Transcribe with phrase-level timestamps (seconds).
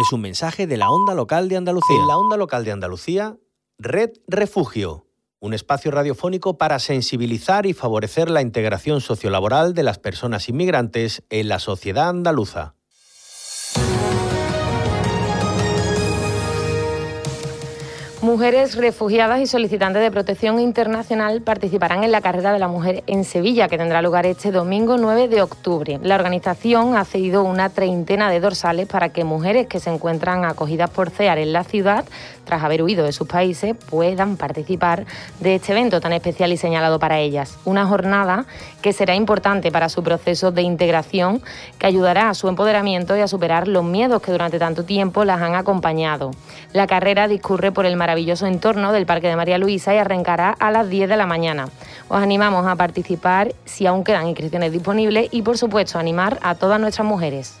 [0.00, 1.94] Es un mensaje de la Onda Local de Andalucía.
[2.00, 3.36] En la Onda Local de Andalucía,
[3.78, 5.06] Red Refugio,
[5.40, 11.48] un espacio radiofónico para sensibilizar y favorecer la integración sociolaboral de las personas inmigrantes en
[11.48, 12.76] la sociedad andaluza.
[18.22, 23.24] Mujeres refugiadas y solicitantes de protección internacional participarán en la Carrera de la Mujer en
[23.24, 25.98] Sevilla, que tendrá lugar este domingo 9 de octubre.
[26.02, 30.90] La organización ha cedido una treintena de dorsales para que mujeres que se encuentran acogidas
[30.90, 32.04] por CEAR en la ciudad,
[32.44, 35.06] tras haber huido de sus países, puedan participar
[35.38, 37.56] de este evento tan especial y señalado para ellas.
[37.64, 38.44] Una jornada
[38.82, 41.42] que será importante para su proceso de integración,
[41.78, 45.40] que ayudará a su empoderamiento y a superar los miedos que durante tanto tiempo las
[45.40, 46.32] han acompañado.
[46.74, 50.72] La carrera discurre por el maravilloso entorno del Parque de María Luisa y arrancará a
[50.72, 51.68] las 10 de la mañana.
[52.08, 56.80] Os animamos a participar si aún quedan inscripciones disponibles y por supuesto animar a todas
[56.80, 57.60] nuestras mujeres.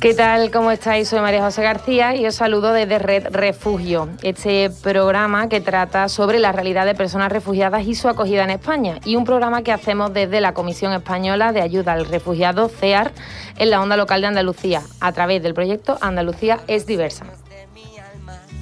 [0.00, 0.50] ¿Qué tal?
[0.50, 1.10] ¿Cómo estáis?
[1.10, 6.38] Soy María José García y os saludo desde Red Refugio, este programa que trata sobre
[6.38, 10.14] la realidad de personas refugiadas y su acogida en España, y un programa que hacemos
[10.14, 13.12] desde la Comisión Española de Ayuda al Refugiado, CEAR,
[13.58, 17.26] en la onda local de Andalucía, a través del proyecto Andalucía es diversa.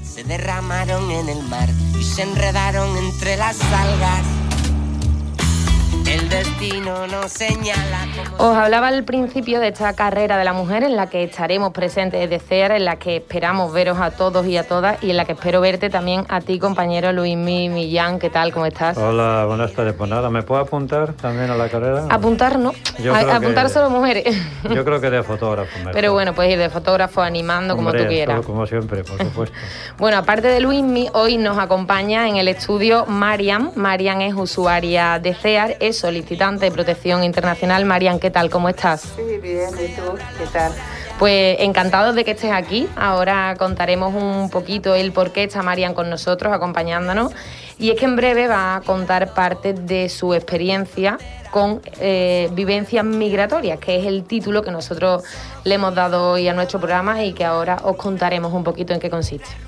[0.03, 4.48] Se derramaron en el mar y se enredaron entre las algas
[6.07, 8.07] el destino nos señala
[8.39, 12.29] Os hablaba al principio de esta carrera de la mujer en la que estaremos presentes
[12.29, 15.25] desde CER, en la que esperamos veros a todos y a todas y en la
[15.25, 18.19] que espero verte también a ti, compañero Luis Millán.
[18.19, 18.53] ¿Qué tal?
[18.53, 18.97] ¿Cómo estás?
[18.97, 19.95] Hola, buenas tardes.
[19.95, 22.07] Pues nada, ¿me puedo apuntar también a la carrera?
[22.09, 22.73] Apuntar no.
[23.31, 24.37] apuntar solo mujeres.
[24.71, 25.71] Yo creo que de fotógrafo.
[25.93, 28.45] Pero bueno, puedes ir de fotógrafo animando como tú quieras.
[28.45, 29.57] como siempre, por supuesto.
[29.99, 33.73] bueno, aparte de Luismi, hoy nos acompaña en el estudio Marian.
[33.75, 37.85] Marian es usuaria de CEAR, es solicitante de protección internacional.
[37.85, 38.51] Marian, ¿qué tal?
[38.51, 39.03] ¿Cómo estás?
[39.17, 40.17] Sí, bien, ¿y tú?
[40.39, 40.73] ¿Qué tal?
[41.19, 42.89] Pues encantados de que estés aquí.
[42.97, 47.33] Ahora contaremos un poquito el por qué está Marian con nosotros, acompañándonos.
[47.79, 51.19] Y es que en breve va a contar parte de su experiencia
[51.51, 55.25] con eh, vivencias migratorias, que es el título que nosotros
[55.65, 59.01] le hemos dado hoy a nuestro programa y que ahora os contaremos un poquito en
[59.01, 59.68] qué consiste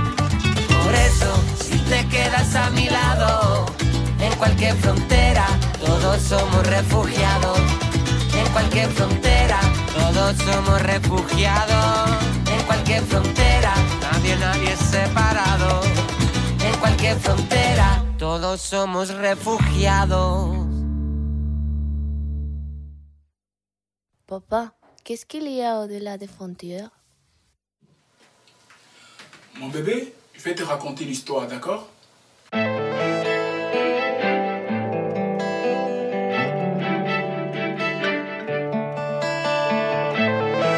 [0.91, 1.33] Por eso,
[1.87, 3.65] te quedas a mi lado.
[4.19, 5.47] En cualquier frontera,
[5.79, 7.59] todos somos refugiados.
[8.35, 9.61] En cualquier frontera,
[9.93, 12.09] todos somos refugiados.
[12.45, 15.81] En cualquier frontera, nadie, nadie es separado.
[16.59, 20.57] En cualquier frontera, todos somos refugiados.
[24.25, 26.91] Papá, qu'est-ce qu'il y a au-delà des frontières
[29.57, 31.87] Mon bébé, je vais te raconter l'histoire, d'accord?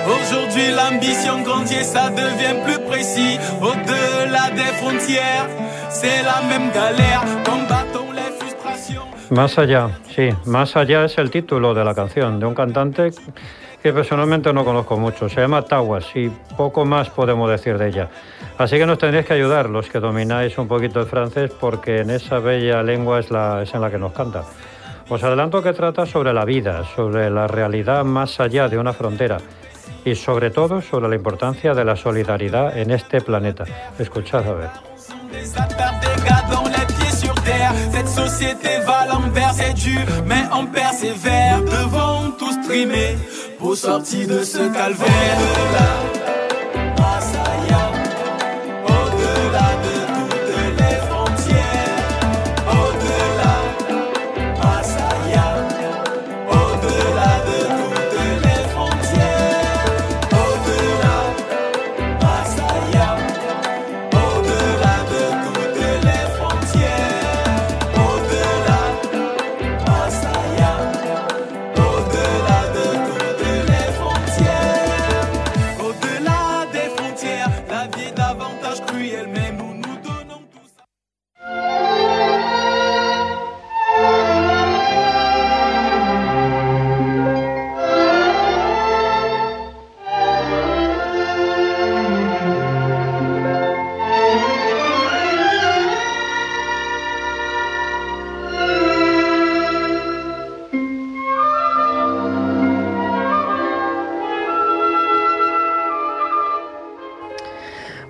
[0.05, 3.37] Aujourd'hui l'ambition grandit, ça devient plus précis.
[3.61, 5.47] Au-delà des frontières,
[5.89, 7.23] c'est la même galère.
[7.45, 9.07] Combattons les frustrations.
[9.29, 13.11] Más allá, sí, más allá es el título de la canción, de un cantante
[13.83, 15.27] que personalmente no conozco mucho.
[15.27, 18.09] Se llama Tawas y poco más podemos decir de ella.
[18.57, 22.09] Así que nos tendréis que ayudar los que domináis un poquito el francés porque en
[22.09, 24.45] esa bella lengua es, la, es en la que nos canta.
[25.09, 29.37] Os adelanto que trata sobre la vida, sobre la realidad más allá de una frontera
[30.05, 33.65] y sobre todo sobre la importancia de la solidaridad en este planeta.
[33.99, 34.69] Escuchad a ver.
[37.91, 41.61] Cette société va l'envers, c'est dur, mais on persévère.
[41.61, 43.17] Devons tous trimer
[43.63, 46.22] Au sorti de ce calvaire-là.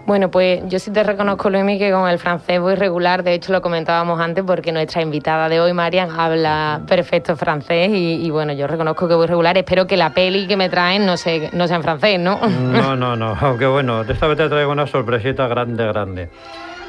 [0.06, 3.24] Bueno, pues yo sí te reconozco, Luismi, que con el francés voy regular.
[3.24, 8.26] De hecho, lo comentábamos antes porque nuestra invitada de hoy, Marian, habla perfecto francés y,
[8.26, 9.58] y bueno, yo reconozco que voy regular.
[9.58, 12.40] Espero que la peli que me traen no, se, no sea en francés, ¿no?
[12.48, 13.38] No, no, no.
[13.40, 16.30] Aunque bueno, esta vez te traigo una sorpresita grande, grande.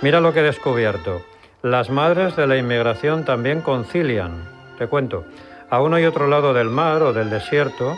[0.03, 1.23] Mira lo que he descubierto.
[1.63, 4.33] Las madres de la inmigración también concilian.
[4.77, 5.25] Te cuento.
[5.71, 7.97] A uno y otro lado del mar o del desierto,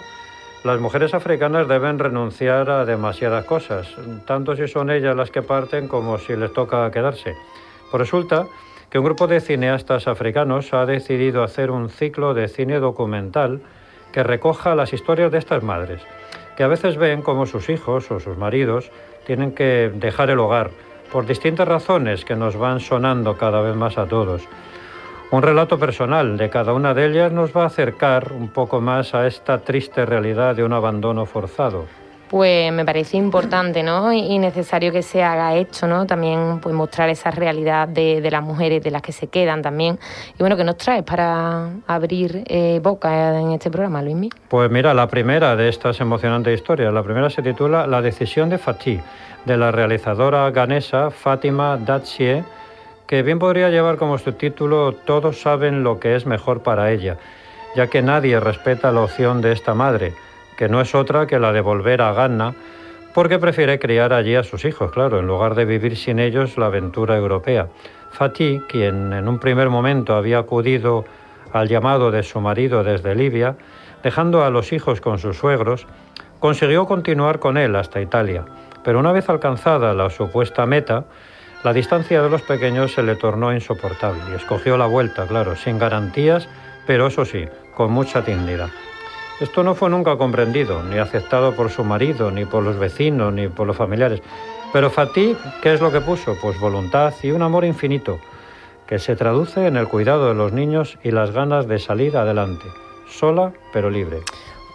[0.66, 3.86] las mujeres africanas deben renunciar a demasiadas cosas,
[4.26, 7.36] tanto si son ellas las que parten como si les toca quedarse.
[7.92, 8.46] Resulta
[8.90, 13.60] que un grupo de cineastas africanos ha decidido hacer un ciclo de cine documental
[14.12, 16.02] que recoja las historias de estas madres,
[16.56, 18.90] que a veces ven como sus hijos o sus maridos
[19.24, 20.70] tienen que dejar el hogar
[21.12, 24.42] por distintas razones que nos van sonando cada vez más a todos.
[25.32, 29.12] Un relato personal de cada una de ellas nos va a acercar un poco más
[29.12, 31.86] a esta triste realidad de un abandono forzado.
[32.28, 34.12] Pues me parece importante ¿no?
[34.12, 36.06] y necesario que se haga esto, ¿no?
[36.06, 39.98] También pues, mostrar esa realidad de, de las mujeres, de las que se quedan también.
[40.34, 44.30] Y bueno, ¿qué nos traes para abrir eh, boca en este programa, Luismi?
[44.48, 48.58] Pues mira, la primera de estas emocionantes historias, la primera se titula La decisión de
[48.58, 49.00] Fatih,
[49.44, 52.44] de la realizadora ganesa Fátima Datsie,
[53.06, 57.18] que bien podría llevar como subtítulo Todos saben lo que es mejor para ella,
[57.74, 60.14] ya que nadie respeta la opción de esta madre,
[60.56, 62.54] que no es otra que la de volver a Ghana,
[63.14, 66.66] porque prefiere criar allí a sus hijos, claro, en lugar de vivir sin ellos la
[66.66, 67.68] aventura europea.
[68.10, 71.04] Fatih, quien en un primer momento había acudido
[71.52, 73.56] al llamado de su marido desde Libia,
[74.02, 75.86] dejando a los hijos con sus suegros,
[76.40, 78.44] consiguió continuar con él hasta Italia.
[78.84, 81.04] Pero una vez alcanzada la supuesta meta,
[81.64, 85.78] la distancia de los pequeños se le tornó insoportable y escogió la vuelta, claro, sin
[85.78, 86.48] garantías,
[86.86, 87.44] pero eso sí,
[87.74, 88.68] con mucha dignidad.
[89.40, 93.48] Esto no fue nunca comprendido, ni aceptado por su marido, ni por los vecinos, ni
[93.48, 94.22] por los familiares.
[94.72, 96.36] Pero Fatih, ¿qué es lo que puso?
[96.40, 98.18] Pues voluntad y un amor infinito,
[98.86, 102.66] que se traduce en el cuidado de los niños y las ganas de salir adelante,
[103.08, 104.20] sola pero libre.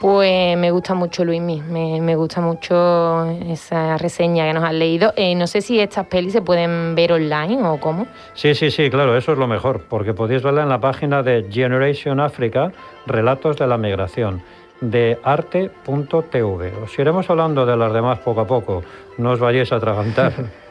[0.02, 5.14] Pues me gusta mucho, Luismi, me, me gusta mucho esa reseña que nos has leído.
[5.16, 8.08] Eh, no sé si estas pelis se pueden ver online o cómo.
[8.34, 11.46] Sí, sí, sí, claro, eso es lo mejor, porque podéis verla en la página de
[11.52, 12.72] Generation Africa,
[13.06, 14.42] Relatos de la Migración,
[14.82, 16.74] de arte.tv.
[16.84, 18.82] Os iremos hablando de las demás poco a poco,
[19.20, 20.34] no os vayáis a atragantar.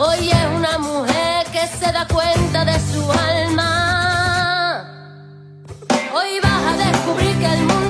[0.00, 4.84] Hoy es una mujer que se da cuenta de su alma.
[6.14, 7.87] Hoy vas a descubrir que el mundo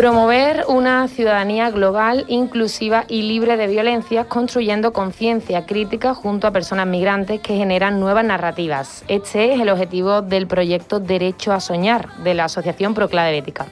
[0.00, 6.86] Promover una ciudadanía global, inclusiva y libre de violencia, construyendo conciencia crítica junto a personas
[6.86, 9.04] migrantes que generan nuevas narrativas.
[9.08, 13.66] Este es el objetivo del proyecto Derecho a Soñar de la Asociación Proclade Bética.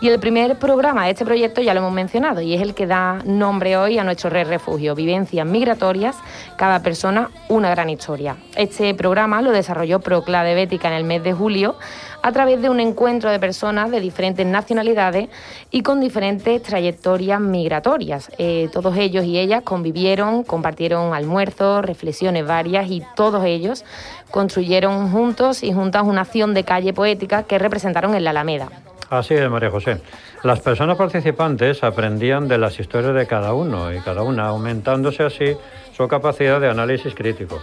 [0.00, 2.88] Y el primer programa de este proyecto ya lo hemos mencionado y es el que
[2.88, 6.16] da nombre hoy a nuestro Red Refugio, Vivencias Migratorias,
[6.56, 8.36] cada persona una gran historia.
[8.56, 11.76] Este programa lo desarrolló Proclade Bética en el mes de julio
[12.22, 15.28] a través de un encuentro de personas de diferentes nacionalidades
[15.70, 18.30] y con diferentes trayectorias migratorias.
[18.38, 23.84] Eh, todos ellos y ellas convivieron, compartieron almuerzos, reflexiones varias y todos ellos
[24.30, 28.68] construyeron juntos y juntas una acción de calle poética que representaron en la Alameda.
[29.10, 30.02] Así es, María José.
[30.42, 35.56] Las personas participantes aprendían de las historias de cada uno y cada una, aumentándose así
[35.96, 37.58] su capacidad de análisis crítico.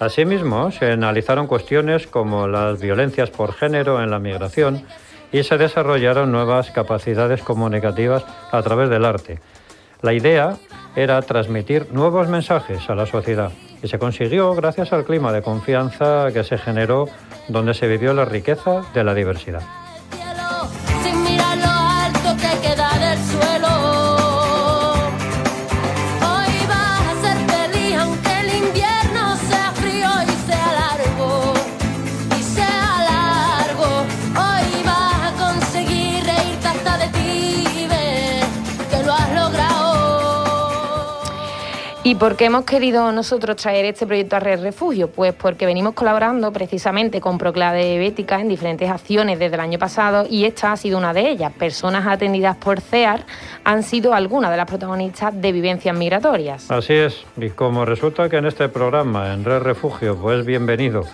[0.00, 4.84] Asimismo, se analizaron cuestiones como las violencias por género en la migración
[5.32, 9.40] y se desarrollaron nuevas capacidades comunicativas a través del arte.
[10.02, 10.56] La idea
[10.96, 13.50] era transmitir nuevos mensajes a la sociedad
[13.82, 17.08] y se consiguió gracias al clima de confianza que se generó
[17.48, 19.62] donde se vivió la riqueza de la diversidad.
[42.06, 45.08] ¿Y por qué hemos querido nosotros traer este proyecto a Red Refugio?
[45.08, 50.26] Pues porque venimos colaborando precisamente con Proclade Bética en diferentes acciones desde el año pasado
[50.28, 51.50] y esta ha sido una de ellas.
[51.54, 53.24] Personas atendidas por CEAR
[53.64, 56.70] han sido algunas de las protagonistas de vivencias migratorias.
[56.70, 61.04] Así es, y como resulta que en este programa, en Red Refugio, pues bienvenido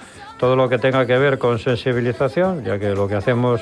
[0.41, 3.61] todo lo que tenga que ver con sensibilización, ya que lo que hacemos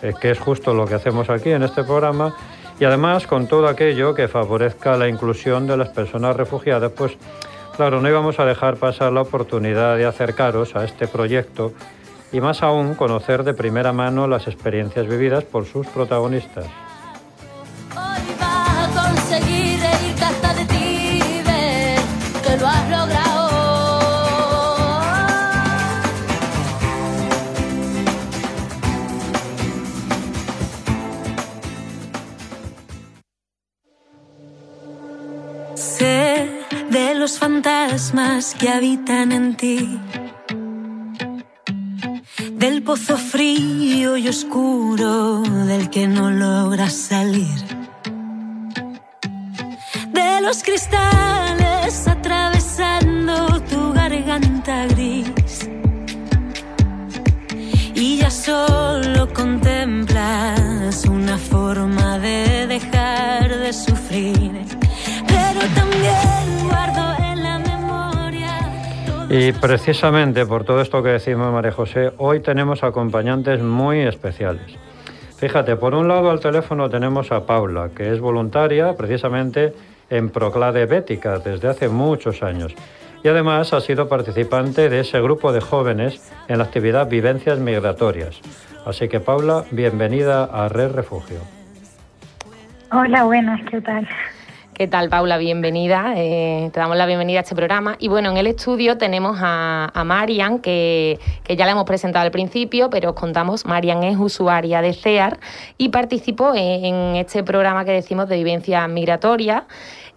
[0.00, 2.36] es que es justo lo que hacemos aquí en este programa
[2.80, 7.16] y además, con todo aquello que favorezca la inclusión de las personas refugiadas, pues
[7.76, 11.72] claro, no íbamos a dejar pasar la oportunidad de acercaros a este proyecto
[12.30, 16.66] y más aún conocer de primera mano las experiencias vividas por sus protagonistas.
[37.98, 39.98] Fantasmas que habitan en ti.
[42.52, 47.60] Del pozo frío y oscuro del que no logras salir.
[50.12, 55.68] De los cristales atravesando tu garganta gris.
[57.94, 64.52] Y ya solo contemplas una forma de dejar de sufrir.
[65.26, 66.37] Pero también
[69.30, 74.76] y precisamente por todo esto que decimos, María José, hoy tenemos acompañantes muy especiales.
[75.36, 79.74] Fíjate, por un lado al teléfono tenemos a Paula, que es voluntaria precisamente
[80.10, 82.74] en Proclade Bética desde hace muchos años.
[83.22, 88.40] Y además ha sido participante de ese grupo de jóvenes en la actividad Vivencias Migratorias.
[88.86, 91.40] Así que Paula, bienvenida a Red Refugio.
[92.90, 94.08] Hola, buenas, ¿qué tal?
[94.78, 95.38] ¿Qué tal, Paula?
[95.38, 96.12] Bienvenida.
[96.14, 97.96] Eh, te damos la bienvenida a este programa.
[97.98, 101.18] Y bueno, en el estudio tenemos a, Marian, que,
[101.48, 105.40] ya la hemos presentado al principio, pero os contamos, Marian es usuaria de CEAR
[105.78, 109.66] y participó en, este programa que decimos de vivencia migratoria.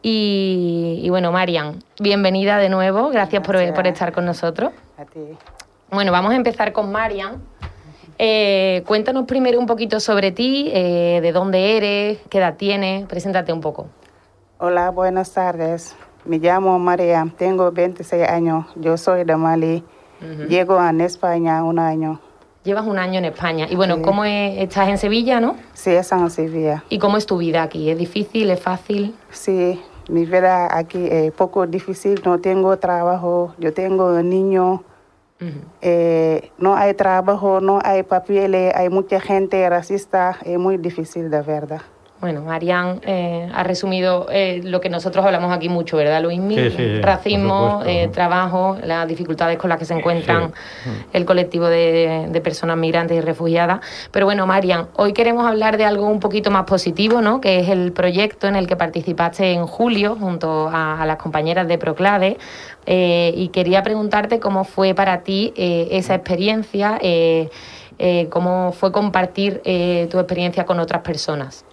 [0.04, 3.10] Y, bueno, Marian, bienvenida de nuevo.
[3.10, 3.56] Gracias, Por,
[3.88, 4.74] estar con nosotros.
[4.96, 5.22] A ti.
[5.90, 7.42] Bueno, vamos a empezar con Marian.
[8.20, 13.52] Eh, cuéntanos primero un poquito sobre ti, eh, de dónde eres, qué edad tienes, preséntate
[13.52, 13.88] un poco.
[14.64, 15.96] Hola, buenas tardes.
[16.24, 19.84] Me llamo María, tengo 26 años, yo soy de Mali.
[20.50, 22.20] Llego a España un año.
[22.64, 23.66] Llevas un año en España.
[23.68, 25.56] Y bueno, ¿cómo estás en Sevilla, no?
[25.74, 26.84] Sí, estás en Sevilla.
[26.90, 27.90] ¿Y cómo es tu vida aquí?
[27.90, 28.52] ¿Es difícil?
[28.52, 29.16] ¿Es fácil?
[29.32, 32.22] Sí, mi vida aquí es poco difícil.
[32.24, 34.84] No tengo trabajo, yo tengo un niño.
[35.82, 40.38] Eh, no hay trabajo, no hay papeles, hay mucha gente racista.
[40.46, 41.82] Es muy difícil, de verdad.
[42.22, 46.40] Bueno, Marian eh, ha resumido eh, lo que nosotros hablamos aquí mucho, ¿verdad, Luis?
[47.02, 50.54] Racismo, eh, trabajo, las dificultades con las que se encuentran
[51.14, 53.80] el colectivo de, personas migrantes y refugiadas.
[54.12, 57.42] Pero bueno, Marian, hoy queremos hablar de algo un poquito más positivo, ¿no?
[57.42, 61.80] Que es el proyecto en el que participaste en julio junto a, las compañeras de
[61.80, 62.38] Proclade.
[62.86, 67.00] y quería preguntarte cómo fue para ti esa experiencia,
[68.30, 69.62] cómo fue compartir
[70.12, 71.66] tu experiencia con otras personas.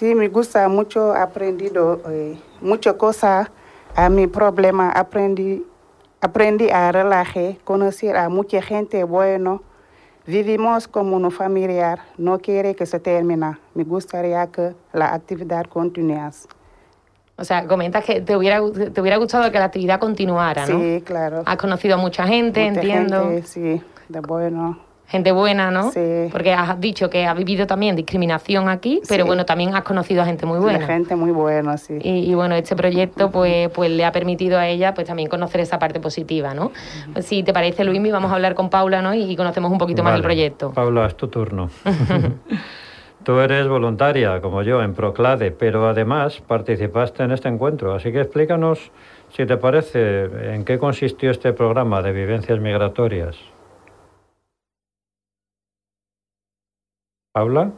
[0.00, 3.50] Sí, me gusta mucho, aprendido eh, muchas cosas
[3.94, 5.62] a mi problema, aprendí,
[6.22, 9.62] aprendí a relajar, conocer a mucha gente bueno.
[10.26, 13.58] Vivimos como una familiar, no quiere que se termine.
[13.74, 16.30] Me gustaría que la actividad continúe.
[17.36, 20.80] O sea, comentas que te hubiera, te hubiera gustado que la actividad continuara, ¿no?
[20.80, 21.42] Sí, claro.
[21.44, 23.24] Has conocido a mucha gente, Mucha entiendo.
[23.28, 24.78] gente, sí, de bueno.
[25.10, 25.90] Gente buena, ¿no?
[25.90, 26.28] Sí.
[26.30, 29.26] Porque has dicho que has vivido también discriminación aquí, pero Sí.
[29.26, 30.86] bueno, también has conocido a gente muy De buena.
[30.86, 31.98] gente muy buena, sí.
[32.00, 35.60] Y, y bueno, este proyecto pues, pues le ha permitido a ella pues también conocer
[35.62, 36.70] esa parte positiva, ¿no?
[37.12, 39.12] Pues, si te parece, Luismi, vamos a hablar con Paula, ¿no?
[39.12, 40.70] Y conocemos un poquito más el proyecto.
[40.70, 41.70] Paula, es tu turno.
[43.22, 47.92] Tú eres voluntaria, como yo, en Proclade, pero además participaste en este encuentro.
[47.94, 48.90] Así que explícanos,
[49.36, 53.36] si te parece, en qué consistió este programa de vivencias migratorias.
[57.32, 57.70] Paula,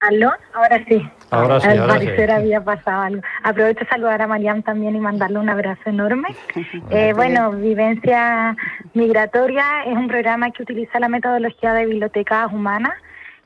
[0.00, 0.30] ¿Aló?
[0.54, 1.02] Ahora sí.
[1.30, 2.06] ahora sí, Al ahora sí.
[2.06, 3.22] parecer había pasado algo.
[3.42, 6.28] Aprovecho a saludar a Mariam también y mandarle un abrazo enorme.
[6.90, 8.56] Eh, bueno, Vivencia
[8.94, 12.94] Migratoria es un programa que utiliza la metodología de bibliotecas humanas,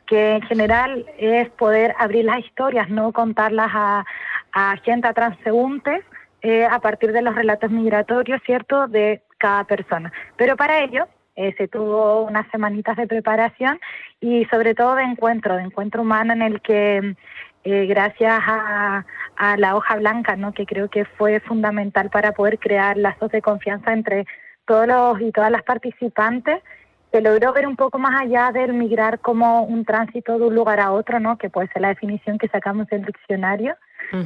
[0.07, 4.05] que en general es poder abrir las historias, no contarlas a,
[4.53, 6.05] a gente, a transeúntes,
[6.43, 10.13] eh, a partir de los relatos migratorios, ¿cierto?, de cada persona.
[10.37, 13.81] Pero para ello eh, se tuvo unas semanitas de preparación
[14.21, 17.17] y sobre todo de encuentro, de encuentro humano en el que
[17.65, 19.05] eh, gracias a,
[19.37, 20.53] a la hoja blanca, ¿no?
[20.53, 24.27] que creo que fue fundamental para poder crear lazos de confianza entre
[24.67, 26.63] todos los y todas las participantes,
[27.11, 30.81] se logró ver un poco más allá del migrar como un tránsito de un lugar
[30.81, 31.39] a otro, ¿no?
[31.39, 33.77] que puede ser la definición que sacamos del diccionario,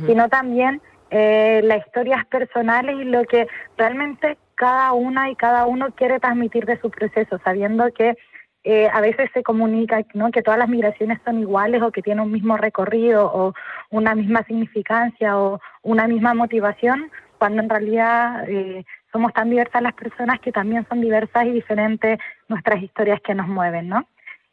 [0.07, 3.47] sino también eh, las historias personales y lo que
[3.77, 8.17] realmente cada una y cada uno quiere transmitir de su proceso, sabiendo que
[8.65, 10.33] eh, a veces se comunica ¿no?
[10.33, 13.55] que todas las migraciones son iguales o que tienen un mismo recorrido o
[13.91, 19.95] una misma significancia o una misma motivación, cuando en realidad eh, somos tan diversas las
[19.95, 24.07] personas que también son diversas y diferentes nuestras historias que nos mueven, ¿no?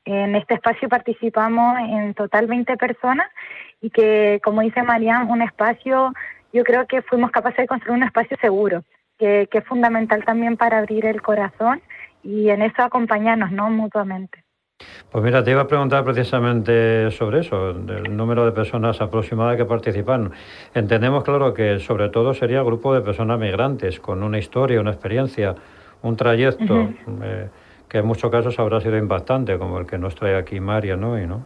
[0.05, 3.27] En este espacio participamos en total 20 personas
[3.81, 6.13] y que, como dice Marian, un espacio,
[6.53, 8.83] yo creo que fuimos capaces de construir un espacio seguro,
[9.17, 11.81] que, que es fundamental también para abrir el corazón
[12.23, 13.69] y en eso acompañarnos, ¿no?
[13.69, 14.43] Mutuamente.
[15.09, 19.63] Pues mira, te iba a preguntar precisamente sobre eso, del número de personas aproximadas que
[19.63, 20.31] participan.
[20.73, 24.91] Entendemos, claro, que sobre todo sería el grupo de personas migrantes, con una historia, una
[24.91, 25.55] experiencia,
[26.01, 26.89] un trayecto,
[27.23, 27.47] eh,
[27.87, 31.17] que en muchos casos habrá sido impactante, como el que nos trae aquí María, ¿no?
[31.17, 31.45] Y, ¿no?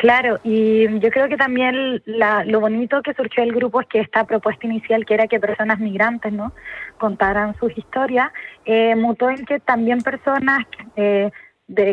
[0.00, 4.00] Claro, y yo creo que también la- lo bonito que surgió del grupo es que
[4.00, 6.54] esta propuesta inicial, que era que personas migrantes no
[6.96, 8.30] contaran sus historias,
[8.64, 10.60] eh, mutó en que también personas
[10.96, 11.30] eh,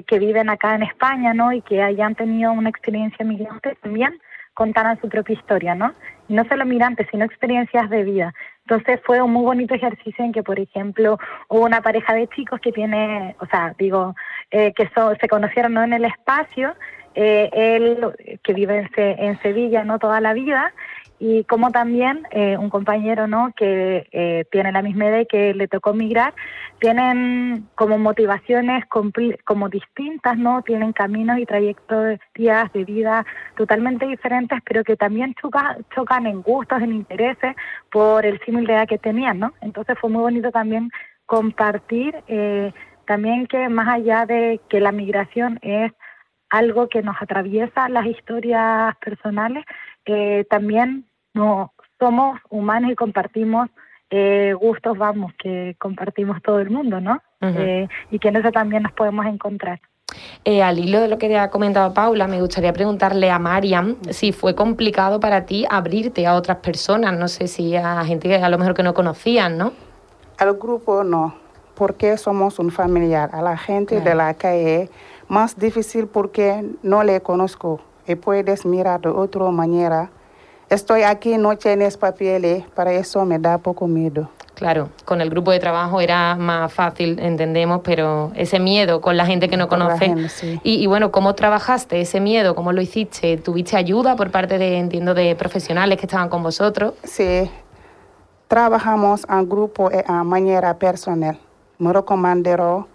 [0.08, 4.17] que viven acá en España no y que hayan tenido una experiencia migrante también
[4.54, 5.93] contaran su propia historia, ¿no?
[6.30, 8.34] Y no solo migrantes, sino experiencias de vida.
[8.65, 12.60] Entonces fue un muy bonito ejercicio en que, por ejemplo, hubo una pareja de chicos
[12.62, 14.15] que tiene, o sea, digo,
[14.50, 15.84] eh, que so- se conocieron ¿no?
[15.84, 16.74] en el espacio,
[17.19, 17.97] eh, él
[18.43, 20.71] que vive en, en Sevilla no toda la vida
[21.19, 25.56] y como también eh, un compañero no que eh, tiene la misma edad y que
[25.56, 26.36] le tocó migrar
[26.80, 33.25] tienen como motivaciones como distintas no tienen caminos y trayectorias de vida
[33.56, 37.56] totalmente diferentes pero que también choca- chocan en gustos en intereses
[37.91, 40.91] por el símil edad que tenían no entonces fue muy bonito también
[41.25, 42.71] compartir eh,
[43.08, 45.91] también que más allá de que la migración es
[46.49, 49.65] algo que nos atraviesa las historias personales,
[50.05, 53.69] eh, también no somos humanos y compartimos
[54.10, 57.21] eh, gustos, vamos, que compartimos todo el mundo, ¿no?
[57.41, 57.60] Ujú.
[57.60, 59.79] Eh, y que en eso también nos podemos encontrar.
[60.45, 64.31] Eh, al hilo de lo que ha comentado Paula, me gustaría preguntarle a Mariam si
[64.31, 68.49] fue complicado para ti abrirte a otras personas, no sé si a gente que a
[68.49, 69.73] lo mejor que no conocían, ¿no?
[70.38, 71.36] Al grupo no,
[71.75, 73.29] porque somos un familiar.
[73.33, 74.89] A la gente de la calle
[75.28, 80.10] más difícil porque no le conozco y puedes mirar de otra manera.
[80.70, 84.30] Estoy aquí, no tienes papeles, para eso me da poco miedo.
[84.54, 89.26] Claro, con el grupo de trabajo era más fácil, entendemos, pero ese miedo con la
[89.26, 90.30] gente que no conoce.
[90.30, 90.60] sí.
[90.63, 92.56] y, y bueno, ¿cómo trabajaste ese miedo?
[92.56, 93.38] ¿Cómo lo hiciste?
[93.38, 96.96] ¿Tuviste ayuda por parte de, entiendo, de profesionales que estaban con vosotros?
[97.04, 97.52] Sí,
[98.48, 101.38] trabajamos en grupo y a manera personal.
[101.78, 102.88] Me recomendaron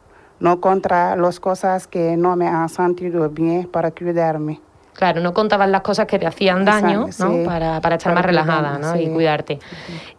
[0.43, 4.61] no contra las cosas que no me han sentido bien para cuidarme.
[4.93, 7.39] Claro, no contabas las cosas que te hacían daño, Exacto, ¿no?
[7.39, 7.47] sí.
[7.47, 9.01] Para, para estar Para más relajada, ¿no?
[9.01, 9.61] Y cuidarte.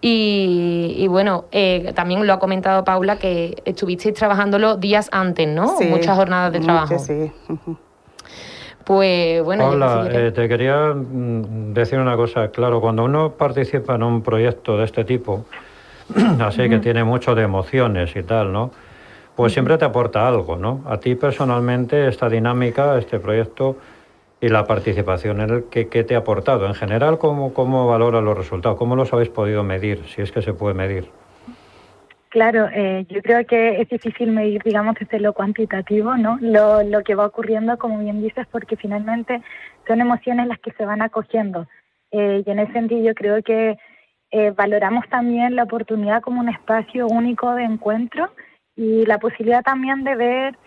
[0.01, 5.77] Y, y bueno, eh, también lo ha comentado Paula que estuvisteis trabajándolo días antes, ¿no?
[5.77, 6.99] Sí, Muchas jornadas de muchas, trabajo.
[6.99, 7.31] sí.
[8.85, 12.49] Pues bueno, Hola, eh, te quería mm, decir una cosa.
[12.49, 15.45] Claro, cuando uno participa en un proyecto de este tipo,
[16.41, 18.71] así que tiene mucho de emociones y tal, ¿no?
[19.35, 20.83] Pues siempre te aporta algo, ¿no?
[20.85, 23.77] A ti personalmente esta dinámica, este proyecto
[24.39, 26.67] y la participación en el que, te ha aportado.
[26.67, 28.77] En general, ¿cómo, ¿cómo valora los resultados?
[28.77, 31.09] ¿Cómo los habéis podido medir, si es que se puede medir?
[32.29, 36.37] Claro, eh, yo creo que es difícil medir, digamos, desde lo cuantitativo, ¿no?
[36.41, 39.41] Lo, lo que va ocurriendo, como bien dices, porque finalmente
[39.87, 41.67] son emociones las que se van acogiendo.
[42.11, 43.77] Eh, y en ese sentido yo creo que
[44.31, 48.31] eh, valoramos también la oportunidad como un espacio único de encuentro
[48.75, 50.57] y la posibilidad también de ver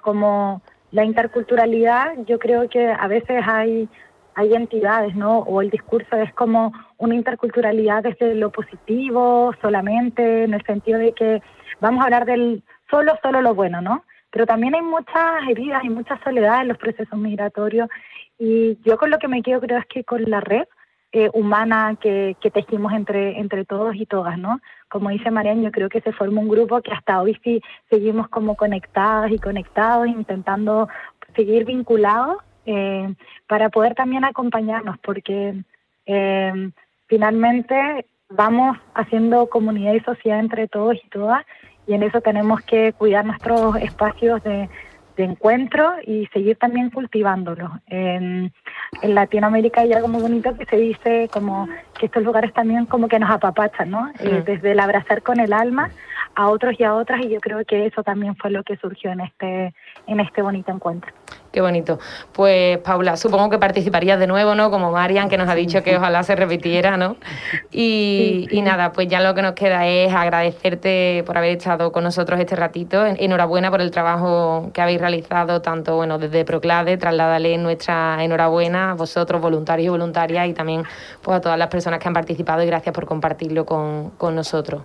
[0.00, 2.14] como la interculturalidad.
[2.26, 3.88] Yo creo que a veces hay
[4.34, 5.38] hay entidades, ¿no?
[5.38, 11.12] O el discurso es como una interculturalidad desde lo positivo solamente, en el sentido de
[11.12, 11.42] que
[11.80, 14.04] vamos a hablar del solo, solo lo bueno, ¿no?
[14.30, 17.88] Pero también hay muchas heridas y mucha soledad en los procesos migratorios
[18.38, 20.64] y yo con lo que me quedo creo es que con la red
[21.16, 24.60] eh, humana que, que tejimos entre, entre todos y todas, ¿no?
[24.88, 28.26] Como dice Marian, yo creo que se forma un grupo que hasta hoy sí seguimos
[28.26, 30.88] como conectadas y conectados, intentando
[31.36, 33.14] seguir vinculados eh,
[33.46, 35.62] para poder también acompañarnos, porque
[36.06, 36.70] eh,
[37.06, 41.46] finalmente vamos haciendo comunidad y sociedad entre todos y todas,
[41.86, 44.68] y en eso tenemos que cuidar nuestros espacios de,
[45.16, 47.70] de encuentro y seguir también cultivándolos.
[47.86, 48.52] En,
[49.02, 53.08] en, Latinoamérica hay algo muy bonito que se dice como que estos lugares también como
[53.08, 54.10] que nos apapachan, ¿no?
[54.18, 55.90] Eh, desde el abrazar con el alma
[56.34, 59.12] a otros y a otras y yo creo que eso también fue lo que surgió
[59.12, 59.74] en este
[60.06, 61.12] en este bonito encuentro.
[61.54, 62.00] Qué bonito.
[62.32, 64.72] Pues Paula, supongo que participarías de nuevo, ¿no?
[64.72, 67.14] Como Marian, que nos ha dicho que ojalá se repitiera, ¿no?
[67.70, 72.40] Y, nada, pues ya lo que nos queda es agradecerte por haber estado con nosotros
[72.40, 73.06] este ratito.
[73.06, 78.94] Enhorabuena por el trabajo que habéis realizado, tanto bueno desde Proclade, trasládale nuestra enhorabuena a
[78.94, 80.82] vosotros, voluntarios y voluntarias, y también
[81.22, 84.82] pues, a todas las personas que han participado y gracias por compartirlo con, con nosotros.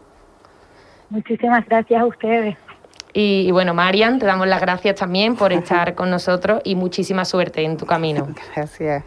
[1.09, 2.68] Muchísimas gracias a ustedes.
[3.13, 7.63] Y, bueno, Marian, te damos las gracias también por estar con nosotros y muchísima suerte
[7.63, 8.27] en tu camino.
[8.55, 9.03] Gracias.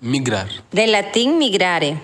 [0.00, 0.48] Migrar.
[0.70, 1.98] De latín migrare.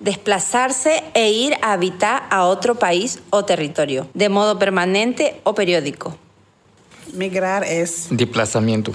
[0.00, 6.16] Desplazarse e ir a habitar a otro país o territorio, de modo permanente o periódico.
[7.12, 8.08] Migrar es...
[8.10, 8.92] Desplazamiento.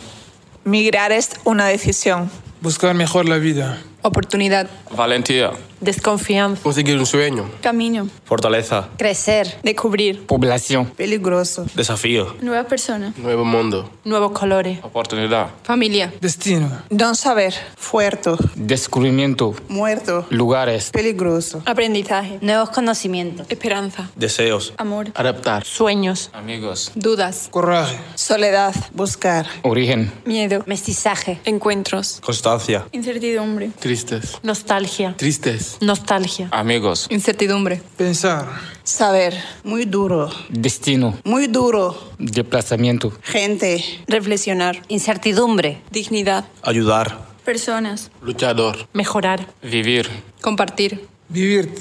[0.65, 2.29] Migrar es una decisión.
[2.59, 3.81] Buscar mejor la vida.
[4.01, 4.69] Oportunidad.
[4.95, 5.51] Valentía.
[5.79, 6.63] Desconfianza.
[6.63, 7.49] Conseguir un sueño.
[7.61, 8.09] Camino.
[8.25, 8.89] Fortaleza.
[8.97, 9.59] Crecer.
[9.63, 10.25] Descubrir.
[10.25, 10.87] Población.
[10.87, 11.65] Peligroso.
[11.75, 12.35] Desafío.
[12.41, 13.13] Nueva persona.
[13.17, 13.89] Nuevo mundo.
[14.03, 14.79] Nuevos colores.
[14.81, 15.49] Oportunidad.
[15.63, 16.11] Familia.
[16.19, 16.71] Destino.
[16.89, 17.53] Don saber.
[17.75, 18.31] Fuerte.
[18.55, 19.53] Descubrimiento.
[19.67, 20.25] Muerto.
[20.31, 20.89] Lugares.
[20.89, 21.61] Peligroso.
[21.65, 22.39] Aprendizaje.
[22.41, 23.45] Nuevos conocimientos.
[23.49, 24.09] Esperanza.
[24.15, 24.73] Deseos.
[24.77, 25.11] Amor.
[25.13, 25.63] Adaptar.
[25.63, 26.31] Sueños.
[26.33, 26.91] Amigos.
[26.95, 27.49] Dudas.
[27.51, 27.99] Coraje.
[28.15, 28.73] Soledad.
[28.93, 29.45] Buscar.
[29.61, 30.11] Origen.
[30.25, 30.63] Miedo.
[30.65, 31.39] Mestizaje.
[31.45, 32.19] Encuentros.
[32.21, 32.87] Constancia.
[32.91, 33.69] Incertidumbre.
[33.87, 34.39] Tristes.
[34.43, 35.15] Nostalgia.
[35.15, 35.77] Tristes.
[35.79, 36.49] Nostalgia.
[36.51, 37.07] Amigos.
[37.09, 37.81] Incertidumbre.
[37.95, 38.45] Pensar.
[38.83, 39.33] Saber.
[39.63, 40.29] Muy duro.
[40.49, 41.17] Destino.
[41.23, 41.95] Muy duro.
[42.19, 43.13] Desplazamiento.
[43.23, 43.81] Gente.
[44.07, 44.81] Reflexionar.
[44.89, 45.81] Incertidumbre.
[45.89, 46.43] Dignidad.
[46.63, 47.17] Ayudar.
[47.45, 48.11] Personas.
[48.21, 48.75] Luchador.
[48.91, 49.47] Mejorar.
[49.63, 50.09] Vivir.
[50.41, 51.07] Compartir.
[51.29, 51.71] Vivir.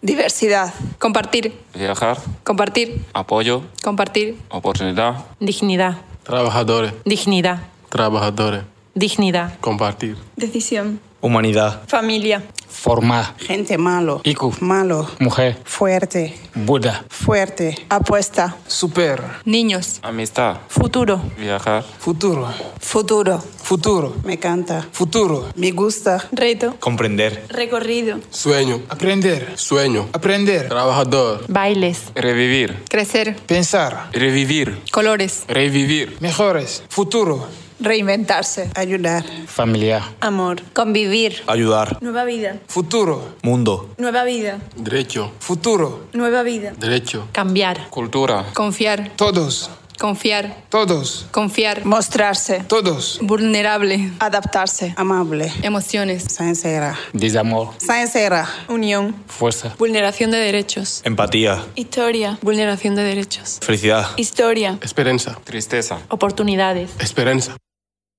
[0.00, 0.72] Diversidad.
[1.00, 1.52] Compartir.
[1.74, 2.16] Viajar.
[2.44, 3.04] Compartir.
[3.12, 3.64] Apoyo.
[3.82, 4.36] Compartir.
[4.50, 5.24] Oportunidad.
[5.40, 5.96] Dignidad.
[6.22, 6.92] Trabajadores.
[7.04, 7.58] Dignidad.
[7.88, 8.62] Trabajadores.
[8.94, 9.58] Dignidad.
[9.60, 10.16] Compartir.
[10.36, 11.00] Decisión.
[11.20, 11.82] Humanidad.
[11.88, 12.42] Familia.
[12.68, 13.34] Formar.
[13.38, 14.20] Gente malo.
[14.22, 14.54] Iku.
[14.60, 15.08] Malo.
[15.18, 15.56] Mujer.
[15.64, 16.36] Fuerte.
[16.54, 17.04] Buda.
[17.08, 17.74] Fuerte.
[17.88, 18.56] Apuesta.
[18.66, 19.22] Super.
[19.44, 19.98] Niños.
[20.02, 20.58] Amistad.
[20.68, 21.20] Futuro.
[21.38, 21.84] Viajar.
[21.98, 22.46] Futuro.
[22.78, 23.42] Futuro.
[23.62, 24.14] Futuro.
[24.24, 24.86] Me canta.
[24.92, 25.48] Futuro.
[25.56, 26.22] Me gusta.
[26.32, 26.76] Reto.
[26.78, 27.46] Comprender.
[27.48, 28.20] Recorrido.
[28.30, 28.82] Sueño.
[28.88, 29.54] Aprender.
[29.56, 30.08] Sueño.
[30.12, 30.68] Aprender.
[30.68, 31.44] Trabajador.
[31.48, 32.12] Bailes.
[32.14, 32.84] Revivir.
[32.88, 33.36] Crecer.
[33.46, 34.10] Pensar.
[34.12, 34.82] Revivir.
[34.92, 35.44] Colores.
[35.48, 36.18] Revivir.
[36.20, 36.84] Mejores.
[36.88, 37.48] Futuro.
[37.80, 38.70] Reinventarse.
[38.74, 39.24] Ayudar.
[39.46, 40.02] Familia.
[40.20, 40.62] Amor.
[40.72, 41.42] Convivir.
[41.46, 41.98] Ayudar.
[42.00, 42.56] Nueva vida.
[42.68, 43.36] Futuro.
[43.42, 43.90] Mundo.
[43.98, 44.58] Nueva vida.
[44.76, 45.32] Derecho.
[45.40, 46.08] Futuro.
[46.12, 46.72] Nueva vida.
[46.78, 47.28] Derecho.
[47.32, 47.88] Cambiar.
[47.90, 48.46] Cultura.
[48.54, 49.12] Confiar.
[49.16, 49.70] Todos.
[49.98, 50.64] Confiar.
[50.68, 51.26] Todos.
[51.30, 51.84] Confiar.
[51.86, 52.62] Mostrarse.
[52.68, 53.18] Todos.
[53.22, 54.12] Vulnerable.
[54.18, 54.92] Adaptarse.
[54.96, 55.50] Amable.
[55.62, 56.24] Emociones.
[56.24, 56.98] Sincera.
[57.14, 57.70] Desamor.
[57.78, 58.46] Sincera.
[58.68, 59.14] Unión.
[59.26, 59.74] Fuerza.
[59.78, 61.00] Vulneración de derechos.
[61.04, 61.64] Empatía.
[61.76, 62.38] Historia.
[62.42, 63.58] Vulneración de derechos.
[63.62, 64.10] Felicidad.
[64.16, 64.78] Historia.
[64.82, 65.38] Esperanza.
[65.44, 65.98] Tristeza.
[66.08, 66.90] Oportunidades.
[66.98, 67.56] Esperanza.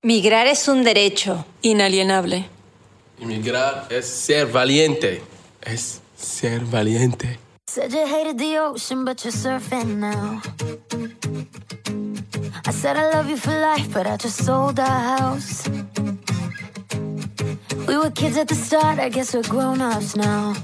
[0.02, 1.44] Migrar es un derecho.
[1.60, 2.46] Inalienable.
[3.20, 5.22] Emigrar es ser valiente.
[5.60, 7.40] Es ser valiente.
[7.68, 10.40] Said you hated the ocean, but you're surfing now.
[12.64, 15.68] I said I love you for life, but I just sold our house.
[17.88, 20.54] We were kids at the start, I guess we're grown ups now.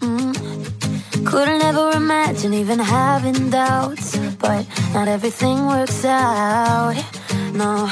[0.00, 1.24] Mm.
[1.24, 6.96] Couldn't ever imagine even having doubts, but not everything works out.
[7.54, 7.88] No,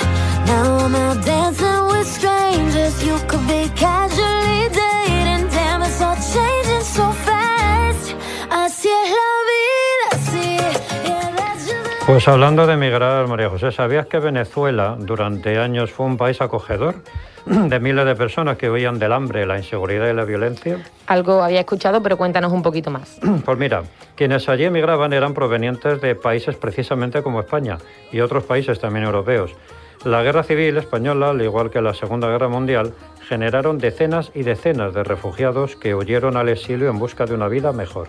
[0.47, 3.03] now I'm out dancing with strangers.
[3.05, 5.49] You could be casually dating.
[5.51, 8.15] Damn, it's all changing so fast.
[8.51, 10.57] Así es la vida, sí.
[11.05, 16.07] Yeah, that's just Pues hablando de emigrar, María José, ¿sabías que Venezuela durante años fue
[16.07, 16.97] un país acogedor
[17.47, 20.79] de miles de personas que huían del hambre, la inseguridad y la violencia?
[21.07, 23.19] Algo había escuchado, pero cuéntanos un poquito más.
[23.45, 23.83] Pues mira,
[24.17, 27.79] quienes allí emigraban eran provenientes de países precisamente como España
[28.13, 29.51] y otros países también europeos.
[30.05, 32.93] La guerra civil española, al igual que la Segunda Guerra Mundial,
[33.27, 37.73] generaron decenas y decenas de refugiados que huyeron al exilio en busca de una vida
[37.73, 38.09] mejor.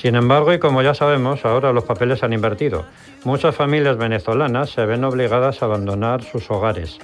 [0.00, 2.86] Sin embargo, y como ya sabemos, ahora los papeles han invertido.
[3.24, 6.98] Muchas familias venezolanas se ven obligadas a abandonar sus hogares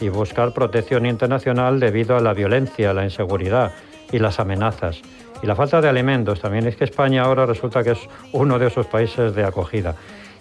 [0.00, 3.70] y buscar protección internacional debido a la violencia, la inseguridad
[4.10, 5.00] y las amenazas.
[5.44, 6.40] Y la falta de alimentos.
[6.40, 8.00] También es que España ahora resulta que es
[8.32, 9.94] uno de esos países de acogida.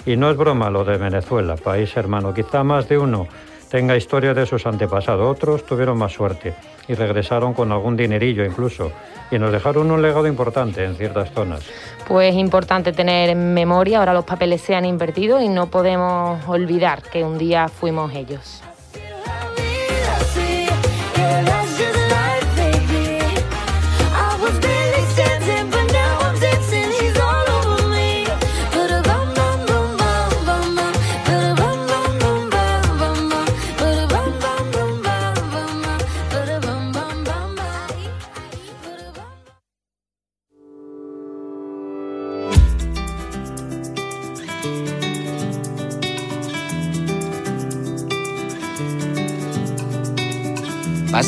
[0.03, 2.33] Y no es broma lo de Venezuela, país hermano.
[2.33, 3.27] Quizá más de uno
[3.69, 5.29] tenga historia de sus antepasados.
[5.29, 6.53] Otros tuvieron más suerte
[6.87, 8.91] y regresaron con algún dinerillo incluso.
[9.31, 11.61] Y nos dejaron un legado importante en ciertas zonas.
[12.07, 17.03] Pues importante tener en memoria, ahora los papeles se han invertido y no podemos olvidar
[17.03, 18.63] que un día fuimos ellos.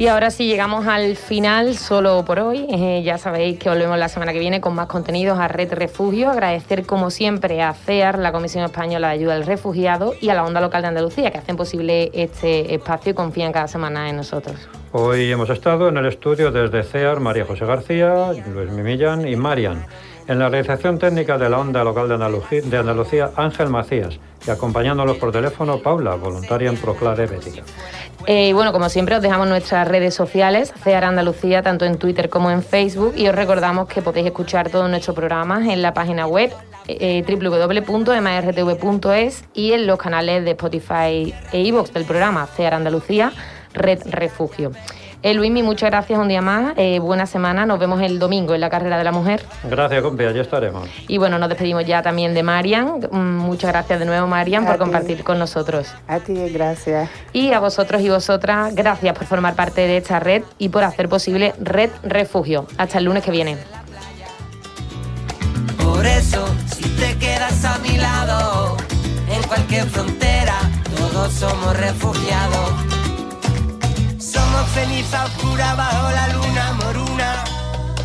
[0.00, 2.66] Y ahora sí llegamos al final solo por hoy.
[2.70, 6.30] Eh, ya sabéis que volvemos la semana que viene con más contenidos a Red Refugio.
[6.30, 10.44] Agradecer como siempre a CEAR, la Comisión Española de Ayuda al Refugiado, y a la
[10.44, 14.68] Onda Local de Andalucía, que hacen posible este espacio y confían cada semana en nosotros.
[14.92, 19.84] Hoy hemos estado en el estudio desde CEAR María José García, Luis Mimillán y Marian.
[20.28, 24.20] En la realización técnica de la Onda Local de Andalucía, Ángel Macías.
[24.46, 27.62] Y acompañándolos por teléfono, Paula, voluntaria en Proclare Bética.
[28.26, 32.50] Eh, bueno, como siempre, os dejamos nuestras redes sociales, CEAR Andalucía, tanto en Twitter como
[32.50, 33.14] en Facebook.
[33.16, 36.52] Y os recordamos que podéis escuchar todos nuestros programas en la página web
[36.88, 37.24] eh,
[39.54, 43.32] y en los canales de Spotify e iVoox del programa CEAR Andalucía,
[43.72, 44.72] Red Refugio.
[45.20, 46.74] Eh, Luismi, muchas gracias un día más.
[46.76, 47.66] eh, buena semana.
[47.66, 49.42] Nos vemos el domingo en la carrera de la mujer.
[49.64, 50.88] Gracias, compi, allí estaremos.
[51.08, 53.00] Y bueno, nos despedimos ya también de Marian.
[53.10, 54.78] Mm, Muchas gracias de nuevo, Marian, por ti.
[54.78, 55.88] compartir con nosotros.
[56.06, 57.10] A ti, gracias.
[57.32, 61.08] Y a vosotros y vosotras, gracias por formar parte de esta red y por hacer
[61.08, 62.66] posible Red Refugio.
[62.76, 63.56] Hasta el lunes que viene.
[65.82, 68.76] Por eso, si te quedas a mi lado,
[69.34, 70.54] en cualquier frontera,
[70.96, 72.70] todos somos refugiados.
[74.74, 77.44] Ceniza oscura bajo la luna moruna.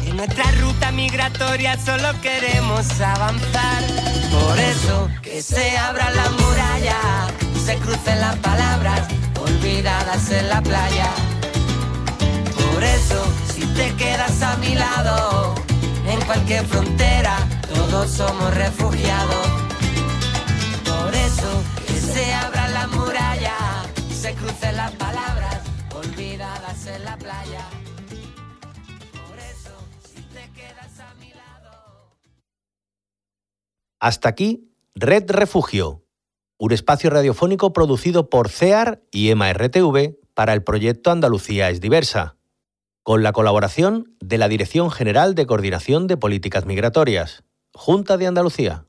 [0.05, 3.83] En nuestra ruta migratoria solo queremos avanzar.
[4.31, 7.27] Por eso, que se abra la muralla,
[7.65, 9.01] se crucen las palabras
[9.39, 11.09] olvidadas en la playa.
[12.55, 15.55] Por eso, si te quedas a mi lado,
[16.07, 17.37] en cualquier frontera,
[17.73, 19.47] todos somos refugiados.
[20.85, 23.55] Por eso, que se abra la muralla,
[24.21, 25.32] se crucen las palabras
[27.13, 27.69] la playa.
[29.27, 29.75] Por eso,
[30.33, 32.17] te quedas a mi lado.
[33.99, 36.05] Hasta aquí, Red Refugio,
[36.57, 42.37] un espacio radiofónico producido por CEAR y EMA-RTV para el proyecto Andalucía es diversa,
[43.03, 48.85] con la colaboración de la Dirección General de Coordinación de Políticas Migratorias, Junta de Andalucía.